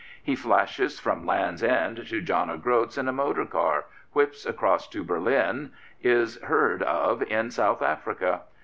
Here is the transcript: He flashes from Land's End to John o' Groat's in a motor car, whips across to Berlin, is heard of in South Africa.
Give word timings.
He 0.23 0.35
flashes 0.35 0.99
from 0.99 1.27
Land's 1.27 1.61
End 1.61 2.07
to 2.07 2.21
John 2.23 2.49
o' 2.49 2.57
Groat's 2.57 2.97
in 2.97 3.07
a 3.07 3.11
motor 3.11 3.45
car, 3.45 3.85
whips 4.13 4.47
across 4.47 4.87
to 4.87 5.03
Berlin, 5.03 5.73
is 6.01 6.39
heard 6.41 6.81
of 6.81 7.21
in 7.21 7.51
South 7.51 7.83
Africa. 7.83 8.41